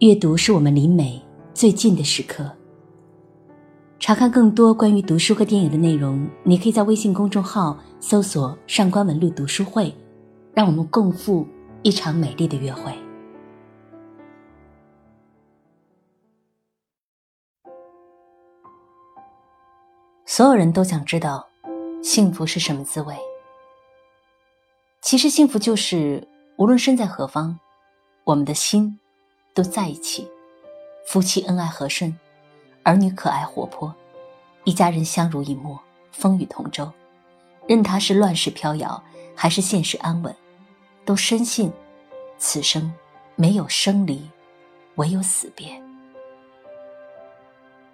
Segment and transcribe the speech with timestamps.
[0.00, 1.20] 阅读是我们离美
[1.52, 2.48] 最近的时刻。
[3.98, 9.92] 查看更多关于读书和电影的内容，你可以在微信公众号搜索“上官文露读书会”，
[10.54, 11.44] 让我们共赴
[11.82, 12.92] 一场美丽的约会。
[20.24, 21.44] 所有人都想知道，
[22.04, 23.16] 幸福是什么滋味。
[25.02, 26.24] 其实，幸福就是
[26.56, 27.58] 无论身在何方，
[28.22, 28.96] 我们的心
[29.58, 30.30] 都在一起，
[31.04, 32.16] 夫妻恩爱和顺。
[32.84, 33.92] 儿女可爱活泼，
[34.62, 35.76] 一家人相濡以沫，
[36.12, 36.88] 风雨同舟。
[37.66, 39.02] 任他是乱世飘摇，
[39.34, 40.32] 还是现实安稳，
[41.04, 41.72] 都深信，
[42.38, 42.94] 此生
[43.34, 44.30] 没有生离，
[44.94, 45.82] 唯有死别。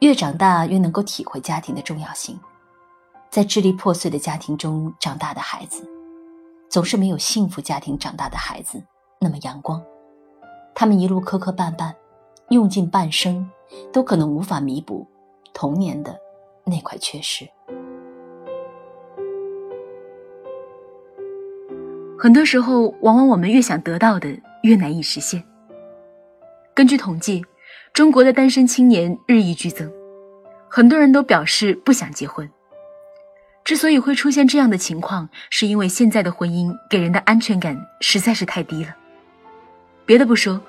[0.00, 2.38] 越长大，越能够体会家庭的重要性。
[3.30, 5.82] 在支离破碎的家庭中长大的孩子，
[6.68, 8.84] 总是没有幸福家庭长大的孩子
[9.18, 9.82] 那么阳光。
[10.74, 11.94] 他们一路磕磕绊绊，
[12.48, 13.48] 用尽半生。
[13.92, 15.04] 都可能无法弥补
[15.52, 16.16] 童年的
[16.64, 17.48] 那块缺失。
[22.16, 24.28] 很多时候，往往我们越想得到的，
[24.62, 25.42] 越难以实现。
[26.72, 27.44] 根据统计，
[27.92, 29.90] 中国的单身青年日益剧增，
[30.68, 32.48] 很多人都表示不想结婚。
[33.64, 38.94] 之所以会出现这样的情况，是因为现在的婚姻给人的安全感实在是太低了。
[40.06, 40.60] 别的不说，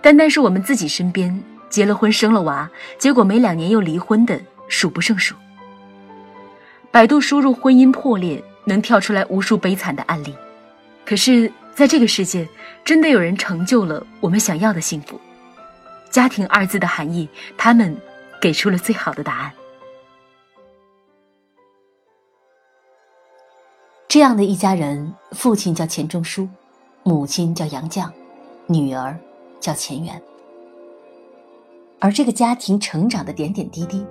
[0.00, 1.42] 单单是我们自己身边。
[1.70, 5.34] 结了婚生了娃，结果没两年又离婚的数不胜数。
[6.92, 10.32] 百度输入“婚姻破裂”，能跳出来无数悲惨的案例。
[11.04, 12.48] 可是，在这个世界，
[12.84, 15.20] 真的有人成就了我们想要的幸福。
[16.10, 18.00] 家庭二字的含义，他们
[18.40, 19.52] 给出了最好的答案。
[24.06, 26.48] 这样的一家人，父亲叫钱钟书，
[27.02, 28.08] 母亲叫杨绛，
[28.66, 29.18] 女儿
[29.60, 30.20] 叫钱媛。
[32.00, 34.06] 而这个家庭成长的点点滴滴，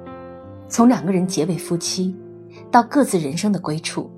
[0.67, 2.15] 从两个人结为夫妻，
[2.71, 4.09] 到各自人生的归处，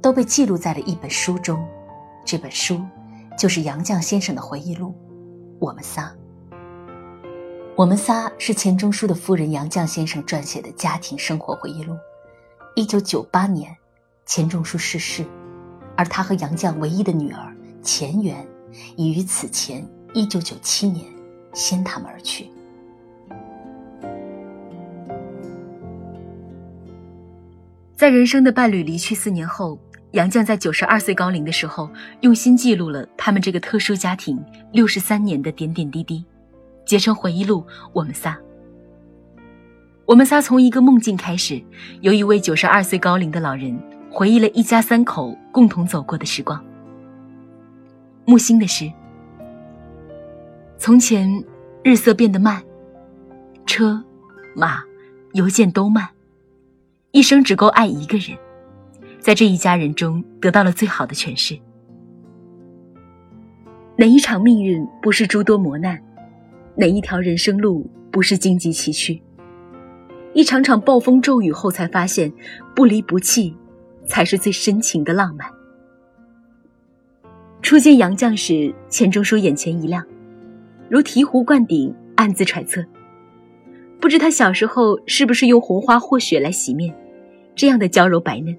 [0.00, 1.62] 都被记录在了一本书中。
[2.24, 2.80] 这本书，
[3.38, 4.88] 就是杨绛先生的回忆录
[5.58, 6.14] 《我们仨》。
[7.74, 11.96] 我们仨是钱钟书的夫人杨绛先生撰写的家庭生活回忆录。
[12.76, 13.74] 一九九八年，
[14.26, 15.24] 钱钟书逝世，
[15.96, 18.46] 而他和杨绛唯一的女儿钱媛，
[18.96, 21.06] 已于此前一九九七年
[21.52, 22.48] 先他们而去。
[27.94, 29.78] 在人生的伴侣离去四年后，
[30.10, 31.88] 杨绛在九十二岁高龄的时候，
[32.22, 36.24] 用心记录了他们这个特殊家庭六十三年的点点滴滴，
[36.84, 37.60] 结成回忆录
[37.92, 38.32] 《我们仨》。
[40.04, 41.62] 我们仨从一个梦境开始，
[42.00, 43.78] 由一位九十二岁高龄的老人
[44.10, 46.62] 回忆了一家三口共同走过的时光。
[48.24, 48.90] 木心的诗：
[50.78, 51.28] 从前
[51.82, 52.62] 日色变得慢，
[53.66, 54.02] 车、
[54.54, 54.82] 马、
[55.32, 56.08] 邮件都慢。
[57.10, 58.38] 一生只够爱一个人，
[59.18, 61.58] 在这一家人中得到了最好的诠释。
[63.96, 66.02] 哪一场命运不是诸多磨难？
[66.74, 69.20] 哪一条人生路不是荆棘崎岖？
[70.32, 72.32] 一场场暴风骤雨后，才发现
[72.74, 73.54] 不离不弃，
[74.06, 75.46] 才是最深情的浪漫。
[77.62, 80.04] 初见杨绛时，钱钟书眼前一亮，
[80.88, 82.84] 如醍醐灌顶，暗自揣测，
[84.00, 86.92] 不知他小时候是不是用红花或雪来洗面。
[87.54, 88.56] 这样的娇柔白嫩，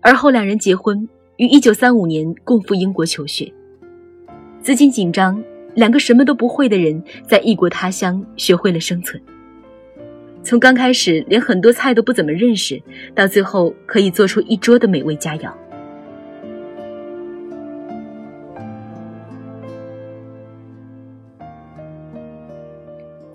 [0.00, 3.50] 而后两人结婚，于一九三五年共赴英国求学。
[4.60, 5.42] 资金紧张，
[5.74, 9.22] 两个什么都不会的人在异国他乡学会了生存。
[10.42, 12.82] 从刚开始连很多菜都不怎么认识，
[13.14, 15.52] 到最后可以做出一桌的美味佳肴。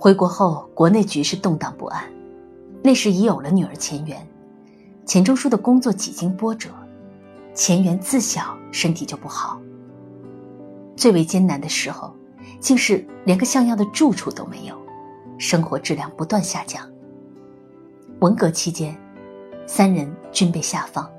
[0.02, 2.02] 回国后，国内局势动荡不安。
[2.82, 4.26] 那时已有了女儿钱媛，
[5.06, 6.70] 钱钟书的工作几经波折，
[7.54, 9.60] 钱媛自小身体就不好。
[10.96, 12.16] 最为艰难的时候，
[12.62, 14.82] 竟是连个像样的住处都没有，
[15.38, 16.90] 生活质量不断下降。
[18.22, 18.98] 文革期间，
[19.68, 21.12] 三人均被下放，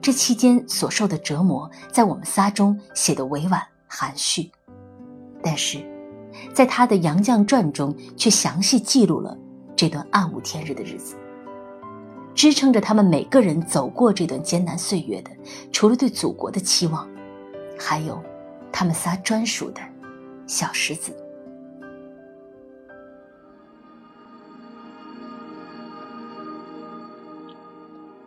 [0.00, 4.50] 这期间所受的折磨，在我们仨中写得委婉含蓄，
[5.42, 5.84] 但是，
[6.52, 9.36] 在他的《杨绛传》中却详细记录了。
[9.76, 11.16] 这段暗无天日的日子，
[12.34, 15.30] 支撑着他们每个人走过这段艰难岁月的，
[15.72, 17.08] 除了对祖国的期望，
[17.78, 18.22] 还有
[18.70, 19.80] 他们仨专属的
[20.46, 21.16] 小石子。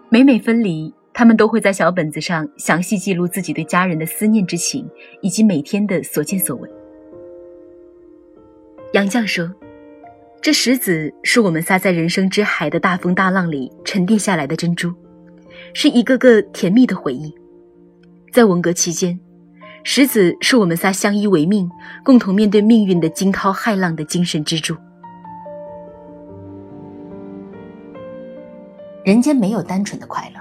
[0.10, 4.90] 每每分离，他们都会在小本子上详细记录自己对家人的思念之情，
[5.22, 6.83] 以及每天的所见所闻。
[8.94, 9.52] 杨绛说
[10.40, 14.94] ：“这石子是我们仨在人生之海的大风大浪里沉淀下来的珍珠，
[15.74, 17.34] 是一个个甜蜜的回忆。
[18.32, 19.20] 在文革期间，
[19.84, 21.68] 石子是我们仨相依为命、
[22.06, 24.76] 共同面对命运的惊涛骇浪的精神支柱。
[29.04, 30.40] 人间没有单纯的快乐，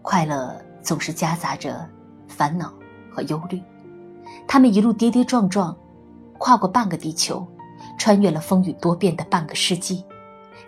[0.00, 1.84] 快乐总是夹杂着
[2.28, 2.72] 烦恼
[3.10, 3.60] 和忧虑。
[4.46, 5.76] 他们一路跌跌撞撞，
[6.38, 7.44] 跨过半个地球。”
[7.98, 10.04] 穿越了风雨多变的半个世纪，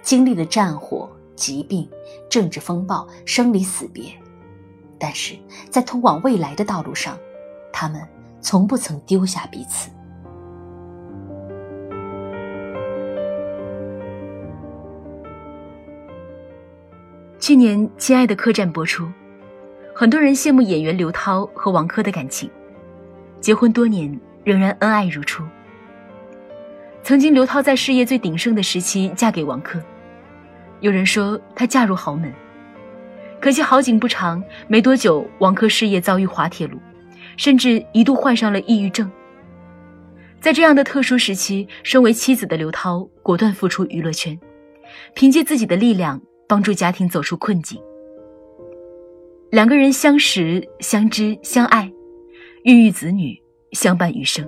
[0.02, 1.88] 经历了战火、疾病、
[2.30, 4.12] 政治风暴、生离死别，
[4.98, 5.34] 但是
[5.70, 7.18] 在通往未来的道路上，
[7.72, 8.00] 他们
[8.40, 9.90] 从不曾丢下彼此。
[17.38, 19.06] 去年《亲爱的客栈》播出，
[19.94, 22.50] 很多人羡慕演员刘涛和王珂的感情，
[23.40, 25.44] 结婚多年仍然恩爱如初。
[27.06, 29.80] 曾经，刘涛在事业最鼎盛的时期嫁给王珂。
[30.80, 32.34] 有人说她嫁入豪门，
[33.40, 36.76] 可惜好景不长，没多久，王珂事业遭遇滑铁卢，
[37.36, 39.08] 甚至一度患上了抑郁症。
[40.40, 44.36] 在这样的特殊时期，身为妻子的刘涛果断复出娱乐圈，
[45.14, 47.80] 凭借自己的力量帮助家庭走出困境。
[49.52, 51.88] 两个人相识、相知、相爱，
[52.64, 54.44] 孕育子女，相伴余生。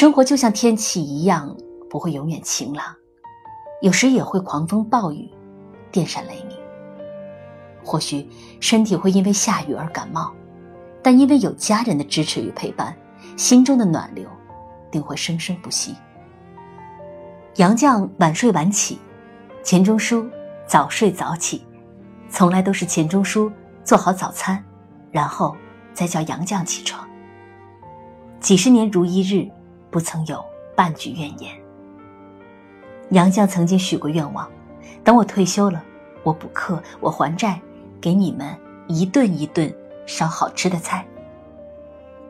[0.00, 1.54] 生活就像天气一样，
[1.90, 2.86] 不会永远晴朗，
[3.82, 5.30] 有时也会狂风暴雨、
[5.92, 6.56] 电闪雷鸣。
[7.84, 8.26] 或许
[8.60, 10.32] 身体会因为下雨而感冒，
[11.02, 12.96] 但因为有家人的支持与陪伴，
[13.36, 14.26] 心中的暖流
[14.90, 15.94] 定会生生不息。
[17.56, 18.98] 杨绛晚睡晚起，
[19.62, 20.26] 钱钟书
[20.66, 21.62] 早睡早起，
[22.30, 23.52] 从来都是钱钟书
[23.84, 24.64] 做好早餐，
[25.10, 25.54] 然后
[25.92, 27.06] 再叫杨绛起床。
[28.40, 29.46] 几十年如一日。
[29.90, 30.44] 不曾有
[30.74, 31.52] 半句怨言。
[33.10, 34.48] 杨绛曾经许过愿望，
[35.02, 35.82] 等我退休了，
[36.22, 37.60] 我补课，我还债，
[38.00, 38.56] 给你们
[38.86, 39.74] 一顿一顿
[40.06, 41.04] 烧好吃的菜。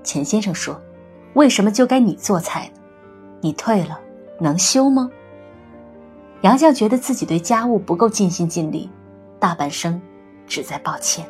[0.03, 0.81] 钱先生说
[1.35, 2.81] ：“为什么就该你做菜呢？
[3.43, 4.01] 你退了，
[4.39, 5.11] 能休吗？”
[6.41, 8.89] 杨绛觉得自己对家务不够尽心尽力，
[9.39, 10.01] 大半生
[10.47, 11.27] 只在抱歉。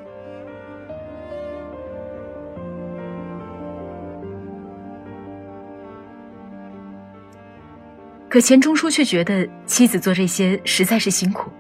[8.31, 11.51] 可钱钟书却觉得妻子做这些实在是辛苦，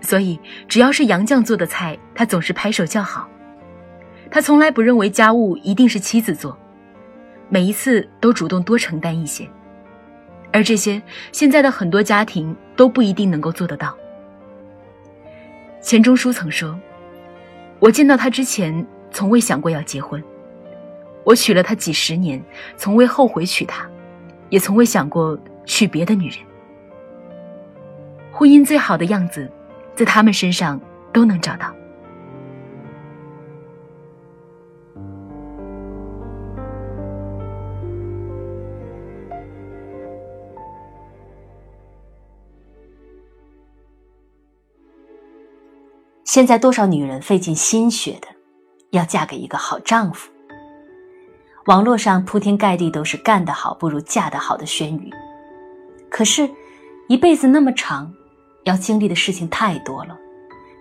[0.00, 3.28] 所以只要是杨绛做的菜，他总是拍手叫好。
[4.28, 6.58] 他从来不认为家务一定是妻子做，
[7.48, 9.48] 每一次都主动多承担一些。
[10.52, 11.00] 而这些
[11.30, 13.96] 现在的很多家庭都不一定能够做得到。
[15.80, 16.76] 钱钟书曾说
[17.78, 20.20] ：“我见到他之前，从未想过要结婚；
[21.22, 22.42] 我娶了她几十年，
[22.76, 23.88] 从未后悔娶她，
[24.48, 26.38] 也从未想过。”娶别的女人，
[28.32, 29.50] 婚姻最好的样子，
[29.94, 30.80] 在他们身上
[31.12, 31.72] 都能找到。
[46.24, 48.28] 现在多少女人费尽心血的，
[48.90, 50.30] 要嫁给一个好丈夫。
[51.66, 55.12] 网络上铺天盖地都是“干得好不如嫁得好”的宣语。
[56.12, 56.48] 可是，
[57.08, 58.12] 一辈子那么长，
[58.64, 60.14] 要经历的事情太多了，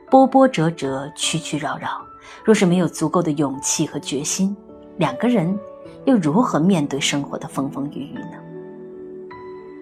[0.10, 1.90] 波波折折，曲曲绕绕。
[2.44, 4.54] 若是没有足够的勇气和决心，
[4.98, 5.58] 两个人
[6.04, 8.38] 又如何面对生活的风风雨雨呢？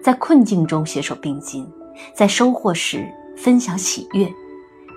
[0.04, 1.68] 在困境中携手并进，
[2.14, 3.04] 在收获时
[3.36, 4.32] 分享喜悦，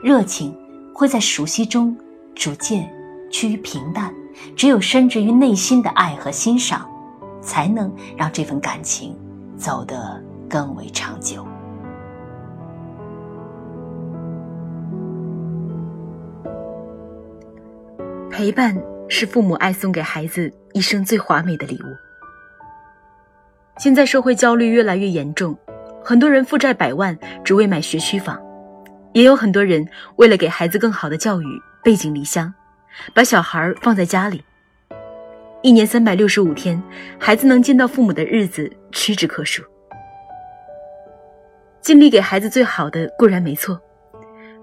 [0.04, 0.56] 热情
[0.94, 1.98] 会在熟悉中
[2.36, 2.88] 逐渐
[3.32, 4.14] 趋于平淡。
[4.56, 6.88] 只有深植于内心的爱和欣赏，
[7.42, 9.16] 才能让这份感情
[9.58, 10.24] 走得。
[10.54, 11.44] 更为长久。
[18.30, 18.80] 陪伴
[19.10, 21.88] 是父母爱送给孩子一生最华美的礼物。
[23.80, 25.58] 现在社会焦虑越来越严重，
[26.06, 28.40] 很多人负债百万只为买学区房，
[29.14, 29.84] 也有很多人
[30.18, 31.46] 为了给孩子更好的教育，
[31.84, 32.54] 背井离乡，
[33.16, 34.44] 把小孩放在家里。
[35.64, 36.80] 一年三百六十五天，
[37.20, 39.64] 孩子能见到父母的日子屈指可数。
[41.84, 43.80] 尽力给孩子最好的固然没错。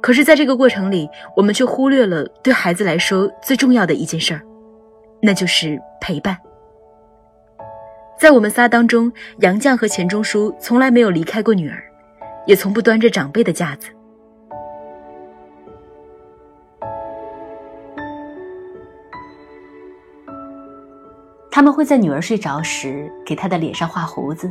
[0.00, 4.40] 可是在这个过程里我们却忽略了对孩子来说最重要的一件事儿
[5.20, 6.36] 那就是陪伴。
[8.18, 11.82] 在我们仨当中杨绛和钱钟书从来没有离开过女儿
[12.46, 13.88] 也从不端着长辈的架子。
[21.50, 24.50] 他们会在女儿睡着时给她的脸上画胡子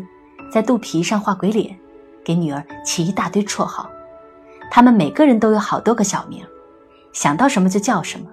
[0.52, 1.76] 在肚皮上画鬼脸。
[2.24, 3.90] 给女儿起一大堆绰号。
[4.72, 6.46] 他们每个人都有好多个小名，
[7.12, 8.28] 想到什么就叫什么。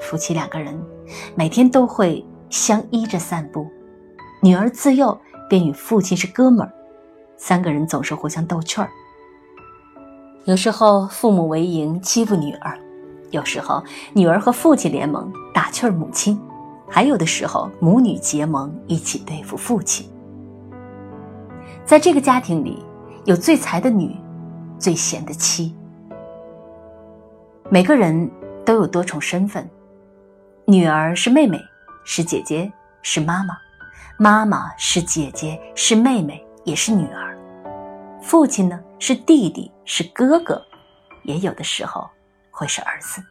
[0.00, 0.78] 夫妻两个人
[1.34, 3.66] 每天都会相依着散步，
[4.42, 5.18] 女儿自幼
[5.48, 6.72] 便与父亲是哥们儿，
[7.36, 8.90] 三个人总是互相逗趣儿。
[10.44, 12.78] 有时候父母为营欺负女儿，
[13.30, 13.82] 有时候
[14.14, 16.40] 女儿和父亲联盟打趣儿母亲，
[16.88, 20.10] 还有的时候母女结盟一起对付父亲。
[21.84, 22.82] 在这个家庭里，
[23.30, 24.16] 有最才的女，
[24.76, 25.72] 最贤的妻。
[27.68, 28.28] 每个人
[28.66, 29.70] 都有多重身份，
[30.64, 31.56] 女儿是妹妹，
[32.04, 32.72] 是姐姐，
[33.02, 33.54] 是妈妈；
[34.18, 37.38] 妈妈是姐姐，是妹妹，也是女儿。
[38.20, 40.60] 父亲呢，是弟弟，是哥哥，
[41.22, 42.10] 也有的时候
[42.50, 43.22] 会是儿子。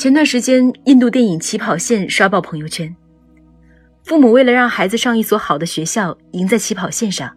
[0.00, 2.96] 前段时间，印度电影《起跑线》刷爆朋友圈。
[4.02, 7.30] 父母为了让孩子上一所好的学校，赢在起跑线上，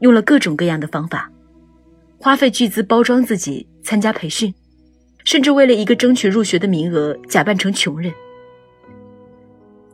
[0.00, 1.30] 用了各种各样的方法，
[2.18, 4.52] 花费巨资包装自己，参加培训，
[5.24, 8.12] 甚至为了一个争取入学的名额，假扮成穷人。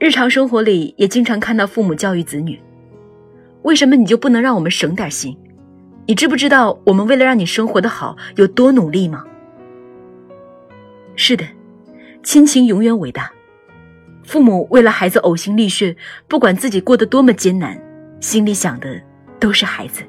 [0.01, 2.59] 日常生活里也经常看到父母教育子女
[3.65, 5.37] ：“为什么你就不能让我们省点心？
[6.07, 9.23] 你知不知道我们为了让你生活的好有多努力吗？”
[11.17, 11.45] 是的，
[12.25, 13.31] 亲情永远伟大。
[14.25, 15.95] 父母为了孩子呕心沥血，
[16.27, 17.79] 不管自己过得多么艰难，
[18.19, 18.99] 心里想的
[19.39, 20.03] 都是孩子。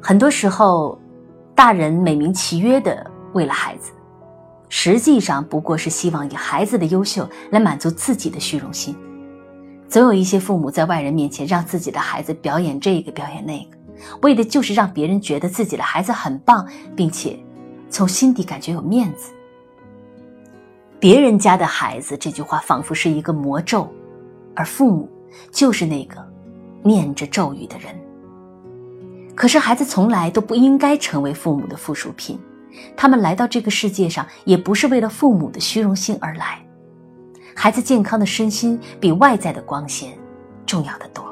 [0.00, 1.00] 很多时候，
[1.54, 3.10] 大人美名其曰的。
[3.32, 3.92] 为了孩子，
[4.68, 8.94] 实际上不过是希望以孩子的优秀来满足自己的虚荣心。
[9.88, 13.78] 总有一些父母在外人面前让自己的孩子表演这个表演那个，
[14.22, 17.38] 为的就是让别人觉得自己的孩子很棒，并且
[17.88, 19.32] 从心底感觉有面子。
[20.98, 23.88] 别人家的孩子这句话仿佛是一个魔咒，
[24.54, 25.08] 而父母
[25.50, 26.16] 就是那个
[26.82, 27.94] 念着咒语的人。
[29.34, 32.38] 可是孩子从来都不应该成为父母的附属品。
[32.96, 36.64] 他们来到这个世界上，也不是为了父母的虚荣心而来。
[37.54, 40.16] 孩子健康的身心比外在的光鲜
[40.64, 41.31] 重要的多。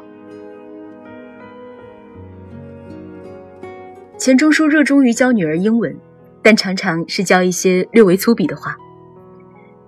[4.21, 5.97] 钱钟书热衷于教女儿英文，
[6.43, 8.77] 但常常是教一些略微粗鄙的话。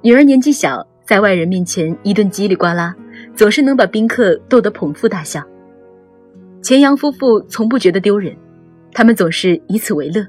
[0.00, 2.96] 女儿年纪小，在外人面前一顿叽里呱啦，
[3.36, 5.44] 总是能把宾客逗得捧腹大笑。
[6.62, 8.34] 钱杨夫妇从不觉得丢人，
[8.94, 10.26] 他们总是以此为乐。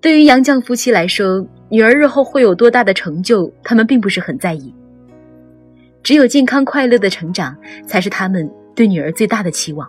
[0.00, 4.72] 对于杨绛夫妻来说，女儿日后会有多大的成就，他们并不是很在意。
[6.00, 7.56] 只有健康快乐的成长，
[7.88, 9.88] 才是他们对女儿最大的期望。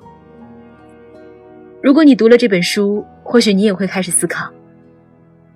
[1.81, 4.51] 如果你读了这本书，或许你也会开始思考：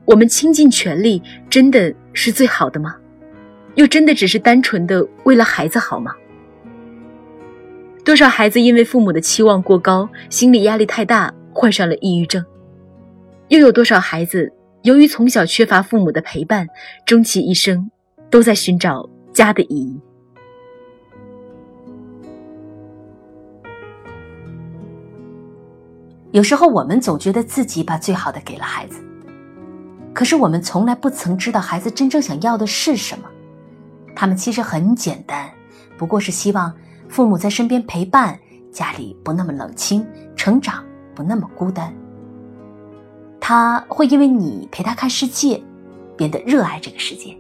[0.06, 2.96] 我们倾尽全力，真的是最好的吗？
[3.76, 6.16] 又真的只是单纯的为了孩子好吗？
[8.04, 12.44] 多少孩子因为父母的期望过高，心理压力太大，患上了抑郁症。
[13.50, 14.52] 又有多少孩子
[14.82, 16.68] 由于从小缺乏父母的陪伴，
[17.06, 17.92] 终其一生
[18.32, 20.00] 都在寻找家的意义？
[26.36, 29.00] 有时候我们总觉得自己把最好的给了孩子，
[30.14, 33.24] 可是我们从来不曾知道孩子真正想要的是什么。
[34.14, 35.50] 他们其实很简单，
[35.98, 36.74] 不过是希望
[37.08, 38.38] 父母在身边陪伴，
[38.70, 40.84] 家里不那么冷清，成长
[41.16, 41.94] 不那么孤单。
[43.40, 45.64] 他会因为你陪他看世界，
[46.18, 47.34] 变得热爱这个世界。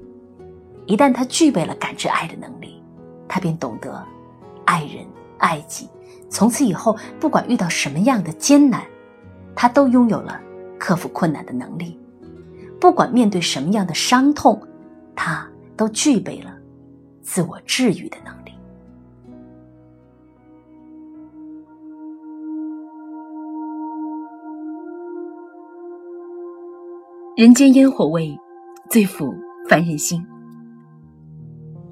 [0.86, 2.82] 一旦他具备了感知爱的能力，
[3.28, 4.02] 他便懂得
[4.64, 5.06] 爱人
[5.40, 5.90] 爱己。
[6.30, 8.82] 从此以后，不管遇到什么样的艰难，
[9.56, 10.40] 他都拥有了
[10.78, 11.98] 克服困难的能力；
[12.80, 14.62] 不管面对什么样的伤痛，
[15.16, 16.54] 他都具备了
[17.22, 18.52] 自我治愈的能力。
[27.38, 28.38] 人间烟火味，
[28.90, 29.34] 最抚
[29.68, 30.26] 凡人心。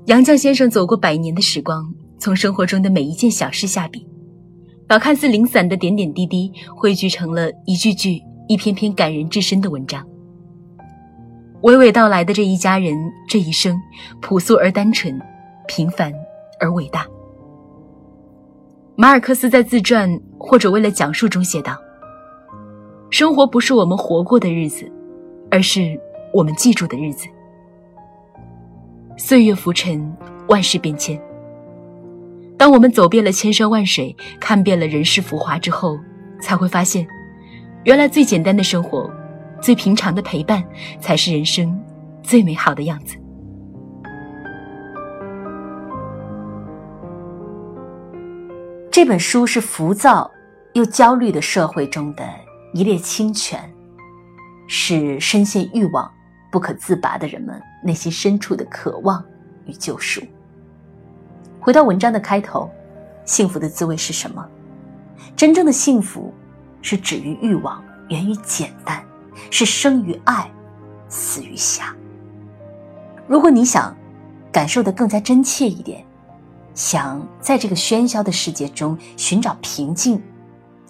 [0.06, 4.08] 杨绛先生走过百年的时光，从生活中的每一件小事下笔，
[4.88, 10.06] 把看似零散的点点滴滴汇聚成了一句句、一篇篇感人至深的文章。
[11.62, 12.96] 娓娓道来的这一家人
[13.30, 13.76] 这一生，
[14.22, 15.20] 朴素而单纯，
[15.68, 16.14] 平凡
[16.60, 17.06] 而伟大。
[18.96, 21.78] 马尔克斯在自传或者为了讲述中写道
[23.10, 24.92] ：“生活不是我们活过的日子。”
[25.52, 26.00] 而是
[26.34, 27.28] 我们记住的日子。
[29.18, 30.12] 岁月浮沉，
[30.48, 31.22] 万事变迁。
[32.64, 36.00] 当我们走遍了千山万水，看遍了人世浮华之后，
[36.40, 37.06] 才会发现，
[37.84, 39.12] 原来最简单的生活，
[39.62, 40.64] 最平常的陪伴，
[40.98, 41.78] 才是人生
[42.24, 43.18] 最美好的样子。
[48.90, 50.32] 这本书是浮躁
[50.72, 52.24] 又焦虑的社会中的
[52.74, 53.60] 一列清泉，
[54.70, 56.10] 是深陷欲望
[56.50, 59.22] 不可自拔的人们内心深处的渴望
[59.66, 60.22] 与救赎。
[61.64, 62.70] 回到文章的开头，
[63.24, 64.46] 幸福的滋味是什么？
[65.34, 66.34] 真正的幸福
[66.82, 69.02] 是止于欲望，源于简单，
[69.50, 70.52] 是生于爱，
[71.08, 71.96] 死于侠。
[73.28, 73.96] 如果你想
[74.52, 76.06] 感受的更加真切一点。
[76.76, 80.22] 想在这个喧嚣的世界中寻找平静，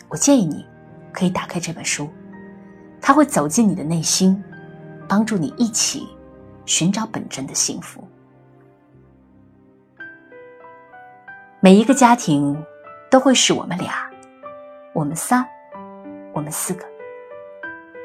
[0.10, 0.66] 我建议你
[1.12, 2.10] 可以打开这本书，
[3.00, 4.42] 它会走进你的内心，
[5.08, 6.08] 帮助你一起
[6.66, 8.02] 寻找本真的幸福。
[11.64, 12.62] 每一个家庭
[13.10, 14.12] 都会是我们俩、
[14.92, 15.48] 我们仨、
[16.34, 16.86] 我们四个，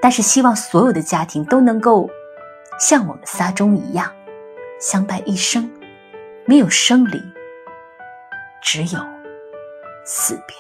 [0.01, 2.09] 但是希望所有的家庭都能够
[2.79, 4.13] 像我们仨中一样，
[4.81, 5.69] 相伴一生，
[6.47, 7.21] 没有生离。
[8.63, 9.01] 只有
[10.05, 10.57] 死别，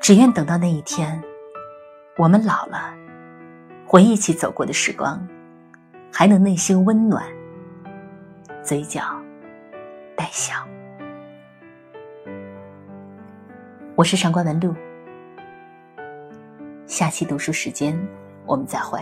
[0.00, 1.22] 只愿等到那一天，
[2.16, 2.92] 我们老了，
[3.86, 5.24] 回忆起走过的时光，
[6.12, 7.24] 还能内心温暖，
[8.70, 9.02] 嘴角
[10.14, 10.54] 带笑。
[13.96, 14.72] 我是上官文露，
[16.86, 17.98] 下期读书时间
[18.46, 19.00] 我们再会。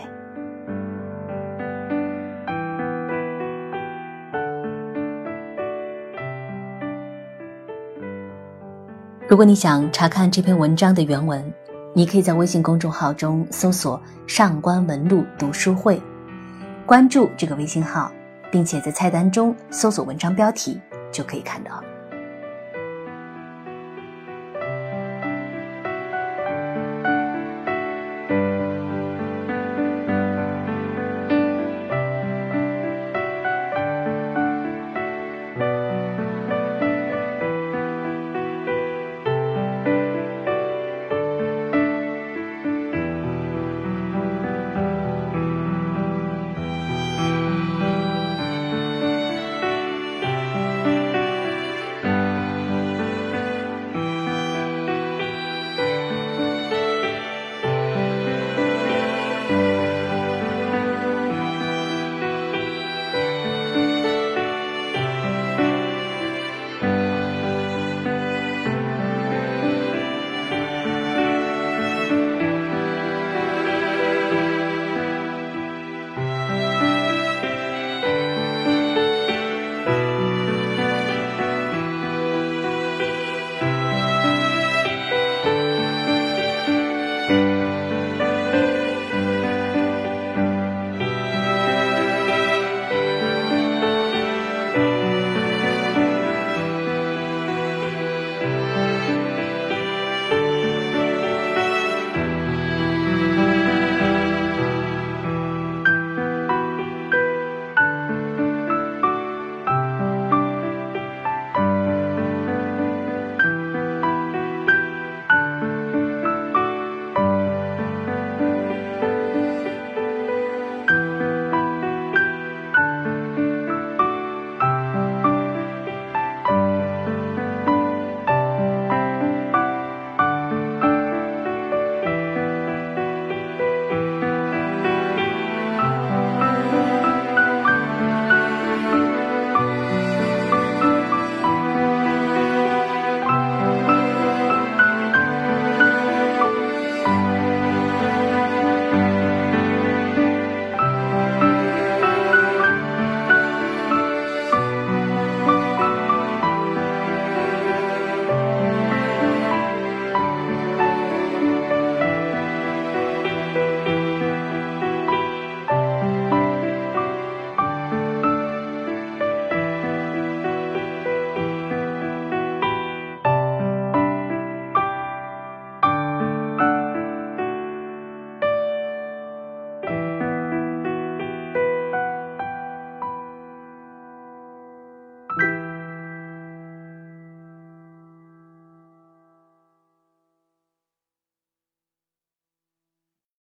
[9.28, 11.44] 如果你想查看这篇文章的原文，
[11.92, 16.00] 你可以在微信公众号中搜索“上官文露读书会”，
[16.88, 18.10] 关注这个微信号，
[18.50, 20.80] 并且在菜单中搜索文章标题，
[21.12, 21.82] 就可以看到。